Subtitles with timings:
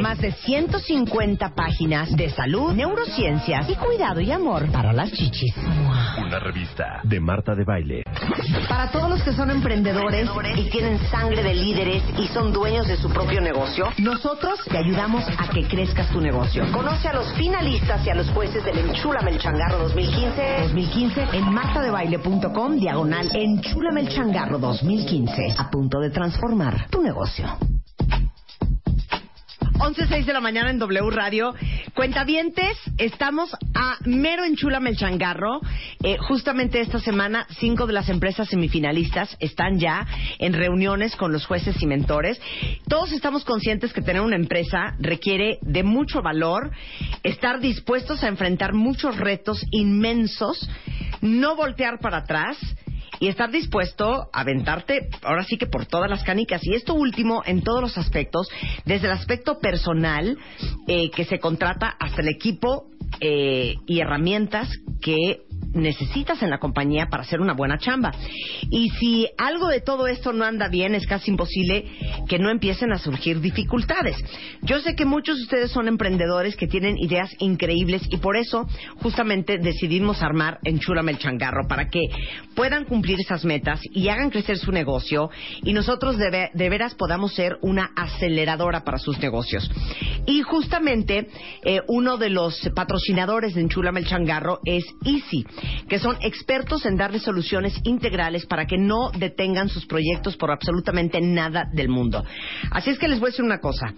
[0.00, 5.54] más de 150 páginas de salud, neurociencias y cuidado y amor para las chichis.
[6.24, 8.02] Una revista de Marta de Baile.
[8.68, 12.96] Para todos los que son emprendedores y tienen sangre de líderes y son dueños de
[12.96, 16.64] su propio negocio, nosotros te ayudamos a que crezcas tu negocio.
[16.72, 20.56] Conoce a los finalistas y a los jueces del Enchúlame el Changarro 2015.
[20.62, 25.54] 2015 en martadebaile.com diagonal Enchúlame el Changarro 2015.
[25.56, 27.46] A punto de transformar tu negocio.
[29.78, 31.54] 11.06 de la mañana en W Radio.
[31.94, 35.60] Cuentavientes, estamos a mero enchúlame el changarro.
[36.02, 40.04] Eh, justamente esta semana, cinco de las empresas semifinalistas están ya
[40.40, 42.40] en reuniones con los jueces y mentores.
[42.88, 46.72] Todos estamos conscientes que tener una empresa requiere de mucho valor,
[47.22, 50.68] estar dispuestos a enfrentar muchos retos inmensos,
[51.20, 52.58] no voltear para atrás
[53.20, 56.64] y estar dispuesto a aventarte ahora sí que por todas las canicas.
[56.64, 58.48] Y esto último en todos los aspectos,
[58.84, 60.38] desde el aspecto personal
[60.86, 62.86] eh, que se contrata hasta el equipo
[63.20, 64.68] eh, y herramientas
[65.00, 65.42] que
[65.74, 68.12] necesitas en la compañía para hacer una buena chamba.
[68.70, 71.84] Y si algo de todo esto no anda bien, es casi imposible
[72.28, 74.16] que no empiecen a surgir dificultades.
[74.62, 78.66] Yo sé que muchos de ustedes son emprendedores que tienen ideas increíbles y por eso
[78.96, 82.00] justamente decidimos armar Enchúlame el Changarro para que
[82.54, 85.30] puedan cumplir esas metas y hagan crecer su negocio
[85.62, 89.70] y nosotros de, veras podamos ser una aceleradora para sus negocios.
[90.26, 91.28] Y justamente
[91.64, 95.46] eh, uno de los patrocinadores de Enchúlame el Changarro es Easy
[95.88, 101.20] que son expertos en darle soluciones integrales para que no detengan sus proyectos por absolutamente
[101.20, 102.24] nada del mundo.
[102.70, 103.92] Así es que les voy a decir una cosa.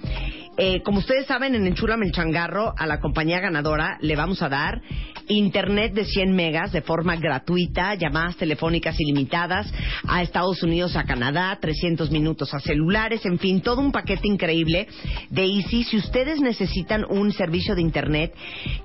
[0.56, 4.48] Eh, como ustedes saben, en Enchúlame el Changarro, a la compañía ganadora le vamos a
[4.48, 4.82] dar
[5.28, 9.72] internet de 100 megas de forma gratuita, llamadas telefónicas ilimitadas
[10.06, 14.88] a Estados Unidos, a Canadá, 300 minutos a celulares, en fin, todo un paquete increíble
[15.31, 15.84] de Easy.
[15.84, 18.34] Si ustedes necesitan un servicio de internet,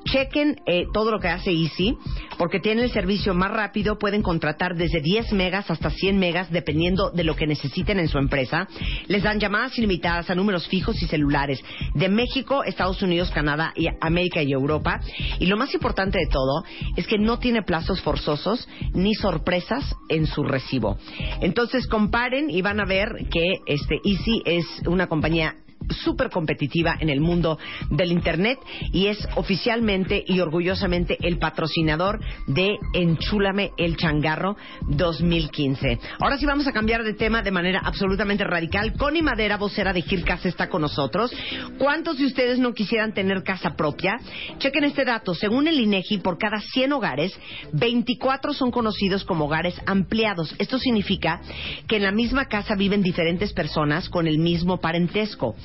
[0.05, 1.95] chequen eh, todo lo que hace Easy,
[2.37, 7.11] porque tiene el servicio más rápido, pueden contratar desde 10 megas hasta 100 megas, dependiendo
[7.11, 8.67] de lo que necesiten en su empresa.
[9.05, 13.71] Les dan llamadas ilimitadas a números fijos y celulares de México, Estados Unidos, Canadá,
[14.01, 14.99] América y Europa.
[15.39, 16.63] Y lo más importante de todo
[16.95, 20.97] es que no tiene plazos forzosos ni sorpresas en su recibo.
[21.41, 25.53] Entonces comparen y van a ver que este Easy es una compañía
[25.89, 27.57] súper competitiva en el mundo
[27.89, 28.59] del Internet
[28.91, 34.57] y es oficialmente y orgullosamente el patrocinador de Enchúlame el Changarro
[34.87, 35.99] 2015.
[36.19, 38.93] Ahora sí vamos a cambiar de tema de manera absolutamente radical.
[38.93, 41.31] Connie Madera, vocera de Gil Casa, está con nosotros.
[41.77, 44.17] ¿Cuántos de ustedes no quisieran tener casa propia?
[44.57, 45.33] Chequen este dato.
[45.33, 47.37] Según el INEGI, por cada 100 hogares,
[47.73, 50.55] 24 son conocidos como hogares ampliados.
[50.59, 51.41] Esto significa
[51.87, 55.55] que en la misma casa viven diferentes personas con el mismo parentesco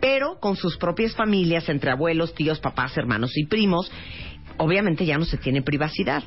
[0.00, 3.90] pero con sus propias familias, entre abuelos, tíos, papás, hermanos y primos,
[4.58, 6.22] obviamente ya no se tiene privacidad.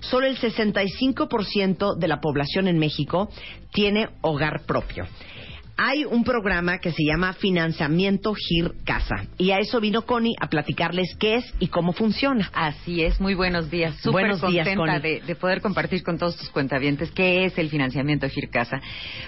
[0.00, 3.28] Solo el 65% de la población en México
[3.72, 5.06] tiene hogar propio
[5.76, 9.26] hay un programa que se llama Financiamiento GIR Casa.
[9.38, 12.50] Y a eso vino Connie a platicarles qué es y cómo funciona.
[12.52, 13.96] Así es, muy buenos días.
[13.96, 18.50] Súper contenta de, de, poder compartir con todos tus cuentavientes qué es el financiamiento GIR
[18.50, 18.80] Casa.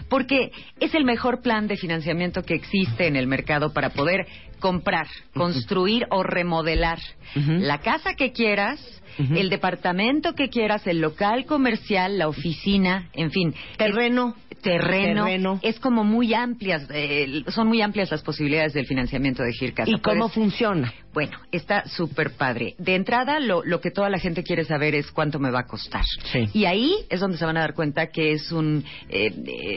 [0.08, 4.26] Porque es el mejor plan de financiamiento que existe en el mercado para poder
[4.64, 6.98] comprar, construir o remodelar
[7.34, 8.80] la casa que quieras
[9.18, 13.54] el departamento que quieras, el local comercial, la oficina, en fin.
[13.76, 14.34] Terreno.
[14.62, 15.60] terreno.
[15.60, 19.90] Es como muy amplias, eh, son muy amplias las posibilidades del financiamiento de Gircasa.
[19.90, 20.94] ¿Y cómo funciona?
[21.14, 22.74] Bueno, está súper padre.
[22.78, 25.66] De entrada, lo, lo, que toda la gente quiere saber es cuánto me va a
[25.66, 26.02] costar.
[26.32, 26.48] Sí.
[26.52, 29.32] Y ahí es donde se van a dar cuenta que es un, eh,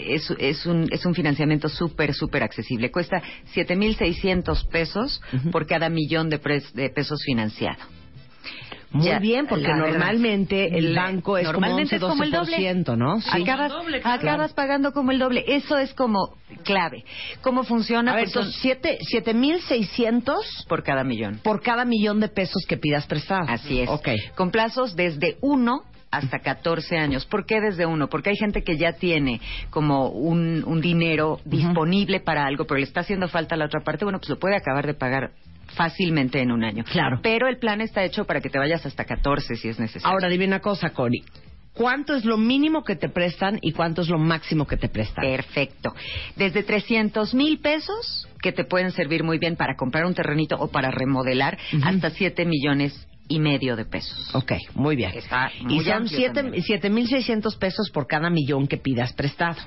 [0.09, 2.91] es, es, un, es un financiamiento súper, súper accesible.
[2.91, 3.21] Cuesta
[3.53, 6.39] 7.600 pesos por cada millón de,
[6.73, 7.96] de pesos financiado.
[8.91, 13.19] Muy bien, porque normalmente el banco es normalmente como 11, 12%, ¿no?
[13.21, 13.41] Sí.
[13.43, 13.73] Acabas,
[14.03, 15.43] acabas pagando como el doble.
[15.47, 17.03] Eso es como clave.
[17.41, 18.13] ¿Cómo funciona?
[18.13, 21.39] A ver, pues siete, siete mil seiscientos por cada millón.
[21.43, 23.45] Por cada millón de pesos que pidas prestado.
[23.47, 23.89] Así es.
[23.89, 24.09] Ok.
[24.35, 27.25] Con plazos desde uno hasta 14 años.
[27.25, 28.07] ¿Por qué desde uno?
[28.07, 32.85] Porque hay gente que ya tiene como un, un dinero disponible para algo, pero le
[32.85, 34.05] está haciendo falta la otra parte.
[34.05, 35.31] Bueno, pues lo puede acabar de pagar
[35.75, 36.83] fácilmente en un año.
[36.83, 37.19] Claro.
[37.21, 40.13] Pero el plan está hecho para que te vayas hasta 14 si es necesario.
[40.13, 41.23] Ahora, dime una cosa, Cori.
[41.73, 45.23] ¿Cuánto es lo mínimo que te prestan y cuánto es lo máximo que te prestan?
[45.23, 45.93] Perfecto.
[46.35, 50.69] Desde 300 mil pesos, que te pueden servir muy bien para comprar un terrenito o
[50.69, 54.33] para remodelar, hasta 7 millones y medio de pesos.
[54.33, 55.11] Ok, muy bien.
[55.13, 59.57] Está y son 7.600 pesos por cada millón que pidas prestado.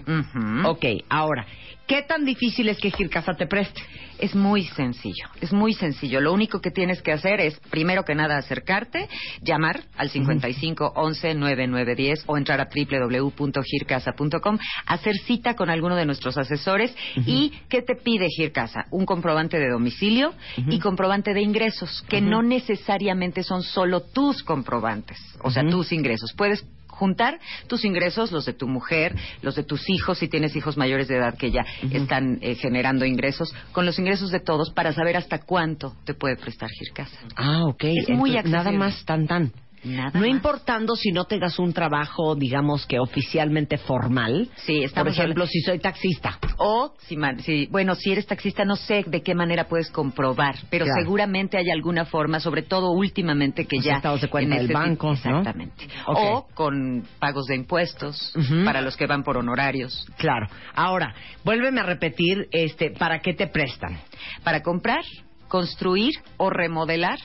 [0.64, 1.46] Ok, ahora,
[1.90, 3.82] ¿qué tan difícil es que Gircasa te preste?
[4.20, 6.20] Es muy sencillo, es muy sencillo.
[6.20, 9.08] Lo único que tienes que hacer es, primero que nada, acercarte,
[9.42, 16.38] llamar al 55 11 9910 o entrar a www.gircasa.com, hacer cita con alguno de nuestros
[16.38, 16.94] asesores
[17.26, 18.86] y ¿qué te pide Gircasa?
[18.92, 20.32] Un comprobante de domicilio
[20.68, 26.34] y comprobante de ingresos, que no necesariamente son solo tus comprobantes, o sea, tus ingresos.
[26.36, 26.64] Puedes
[27.00, 31.08] juntar tus ingresos, los de tu mujer, los de tus hijos, si tienes hijos mayores
[31.08, 35.16] de edad que ya están eh, generando ingresos, con los ingresos de todos para saber
[35.16, 37.16] hasta cuánto te puede prestar Gircasa.
[37.36, 37.84] Ah, ok.
[37.84, 38.58] Es muy accesible.
[38.58, 39.52] Nada más tan tan.
[39.84, 40.28] Nada no más.
[40.28, 44.48] importando si no tengas un trabajo, digamos que oficialmente formal.
[44.56, 46.38] Sí, Por ejemplo, si soy taxista.
[46.58, 51.00] O, si, bueno, si eres taxista, no sé de qué manera puedes comprobar, pero Claro.
[51.02, 53.96] seguramente hay alguna forma, sobre todo últimamente que ya...
[53.96, 55.12] estados de cuenta del necesi- banco, ¿no?
[55.14, 55.88] Exactamente.
[56.06, 58.34] O con pagos de impuestos
[58.64, 60.06] para los que van por honorarios.
[60.18, 60.46] Claro.
[60.74, 63.98] Ahora, vuélveme a repetir, este, ¿para qué te prestan?
[64.44, 65.02] Para comprar,
[65.48, 67.18] construir o remodelar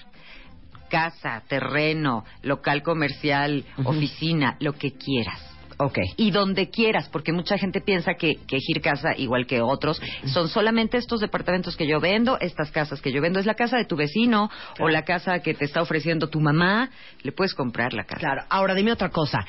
[0.90, 5.52] casa, terreno, local comercial, oficina, lo que quieras.
[5.78, 6.00] Ok.
[6.16, 10.48] y donde quieras, porque mucha gente piensa que, que Gir Casa, igual que otros, son
[10.48, 13.42] solamente estos departamentos que yo vendo, estas casas que yo vendo.
[13.42, 14.50] Es la casa de tu vecino
[14.80, 16.90] o la casa que te está ofreciendo tu mamá.
[17.24, 18.22] Le puedes comprar la casa.
[18.22, 18.44] Claro.
[18.50, 19.46] Ahora, dime otra cosa.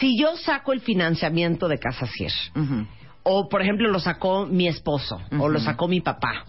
[0.00, 2.84] Si yo saco el financiamiento de Casa Cier, Ujú,
[3.22, 6.44] o por ejemplo lo sacó mi esposo, o lo sacó mi papá.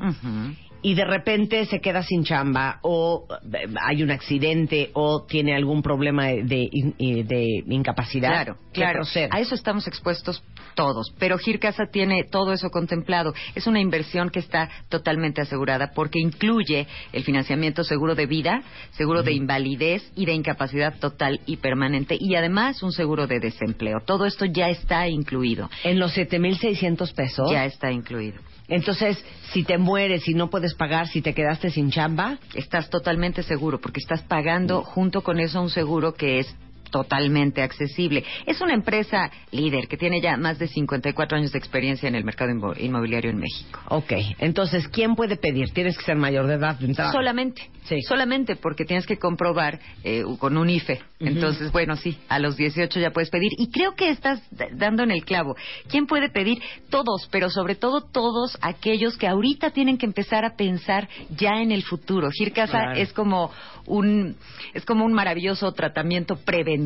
[0.84, 5.82] Y de repente se queda sin chamba o eh, hay un accidente o tiene algún
[5.82, 8.30] problema de, de de incapacidad.
[8.30, 9.00] Claro, ¿qué claro.
[9.00, 9.30] procede?
[9.32, 10.44] A eso estamos expuestos
[10.74, 11.14] todos.
[11.20, 13.34] Pero Gir Casa tiene todo eso contemplado.
[13.56, 19.24] Es una inversión que está totalmente asegurada porque incluye el financiamiento seguro de vida, seguro
[19.24, 22.18] de invalidez y de incapacidad total y permanente.
[22.20, 24.00] Y además un seguro de desempleo.
[24.06, 25.70] Todo esto ya está incluido.
[25.84, 27.52] En los 7.600 pesos.
[27.52, 28.40] Ya está incluido.
[28.68, 33.44] Entonces, si te mueres y no puedes pagar, si te quedaste sin chamba, Estás totalmente
[33.44, 36.56] seguro porque estás pagando junto con eso un seguro que es
[36.94, 38.24] totalmente accesible.
[38.46, 42.24] Es una empresa líder que tiene ya más de 54 años de experiencia en el
[42.24, 43.80] mercado inmo- inmobiliario en México.
[43.90, 44.14] ok.
[44.38, 45.72] Entonces, ¿quién puede pedir?
[45.74, 46.94] Tienes que ser mayor de edad de.
[47.12, 48.02] Solamente, Sí.
[48.08, 51.02] solamente porque tienes que comprobar eh, con un IFE.
[51.20, 53.50] Entonces, bueno, sí, a los 18 ya puedes pedir.
[53.58, 54.42] Y creo que estás
[54.74, 55.56] dando en el clavo.
[55.90, 56.60] ¿Quién puede pedir?
[56.92, 61.72] Todos, pero sobre todo todos aquellos que ahorita tienen que empezar a pensar ya en
[61.72, 62.30] el futuro.
[62.30, 63.00] Gircasa Claro.
[63.00, 63.52] es como
[63.86, 64.36] un
[64.74, 66.83] es como un maravilloso tratamiento preventivo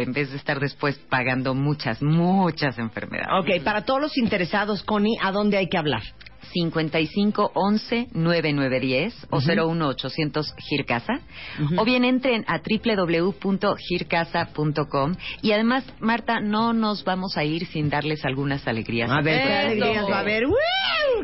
[0.00, 3.30] en vez de estar después pagando muchas, muchas enfermedades.
[3.40, 6.02] Ok, para todos los interesados, Connie, ¿a dónde hay que hablar?
[6.52, 11.20] 55 11 9910 o 01 800 Gircasa
[11.76, 18.24] o bien entren a www.gircasa.com y además Marta no nos vamos a ir sin darles
[18.24, 19.66] algunas alegrías A ver, ¿qué Eso.
[19.66, 20.46] alegrías va a haber?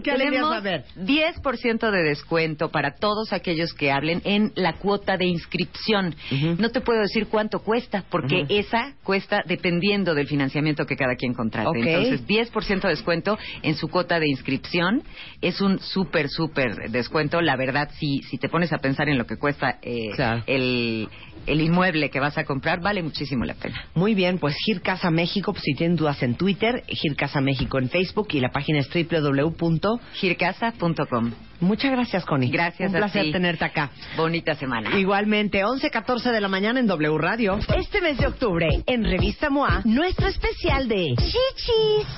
[0.02, 0.84] ¿Qué alegrías va a haber?
[0.96, 6.14] 10% de descuento para todos aquellos que hablen en la cuota de inscripción.
[6.58, 11.34] No te puedo decir cuánto cuesta, porque esa cuesta dependiendo del financiamiento que cada quien
[11.34, 11.68] contrate.
[11.68, 11.76] Ok.
[11.76, 15.02] Entonces, 10% de descuento en su cuota de inscripción
[15.40, 17.40] es un súper, súper descuento.
[17.40, 20.42] La verdad, si, si te pones a pensar en lo que cuesta eh, Claro.
[20.46, 21.08] el,
[21.46, 23.86] el inmueble que vas a comprar, vale muchísimo la pena.
[23.94, 27.78] Muy bien, pues Gir Casa México, pues, si tienen dudas en Twitter, Gir Casa México
[27.78, 29.91] en Facebook y la página es www.
[30.14, 31.32] gircasa.com.
[31.60, 32.50] Muchas gracias, Connie.
[32.50, 33.32] Gracias Un a placer ti.
[33.32, 33.88] tenerte acá.
[34.16, 34.98] Bonita semana.
[34.98, 37.56] Igualmente, 11.14 de la mañana en W Radio.
[37.76, 42.08] Este mes de octubre, en Revista MOA, nuestro especial de chichis.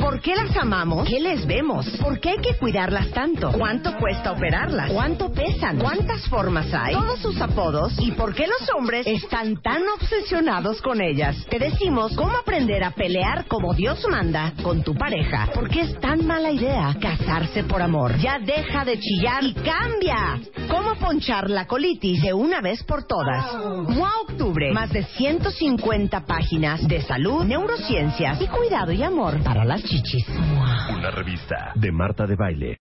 [0.00, 1.08] ¿Por qué las amamos?
[1.08, 1.88] ¿Qué les vemos?
[2.00, 3.52] ¿Por ¿Por qué hay que cuidarlas tanto?
[3.52, 4.90] ¿Cuánto cuesta operarlas?
[4.90, 5.78] ¿Cuánto pesan?
[5.78, 6.94] ¿Cuántas formas hay?
[6.94, 11.36] Todos sus apodos y por qué los hombres están tan obsesionados con ellas.
[11.50, 15.50] Te decimos cómo aprender a pelear como Dios manda con tu pareja.
[15.52, 18.16] Porque es tan mala idea casarse por amor.
[18.18, 20.40] Ya deja de chillar y cambia.
[20.68, 23.54] ¿Cómo ponchar la colitis de una vez por todas?
[23.88, 24.72] MOA Octubre.
[24.72, 30.26] Más de 150 páginas de salud, neurociencias y cuidado y amor para las chichis.
[30.28, 32.74] Una revista de Marta de Baile.